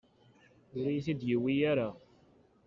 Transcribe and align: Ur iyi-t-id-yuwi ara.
Ur 0.77 0.83
iyi-t-id-yuwi 0.87 1.53
ara. 1.71 1.89